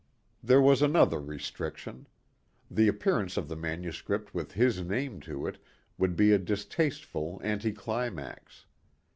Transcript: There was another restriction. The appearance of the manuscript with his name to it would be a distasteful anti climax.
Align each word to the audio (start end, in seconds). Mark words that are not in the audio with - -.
There 0.41 0.61
was 0.63 0.81
another 0.81 1.19
restriction. 1.21 2.07
The 2.71 2.87
appearance 2.87 3.37
of 3.37 3.47
the 3.47 3.55
manuscript 3.55 4.33
with 4.33 4.53
his 4.53 4.81
name 4.83 5.19
to 5.29 5.45
it 5.45 5.59
would 5.99 6.15
be 6.15 6.31
a 6.31 6.39
distasteful 6.39 7.39
anti 7.43 7.71
climax. 7.71 8.65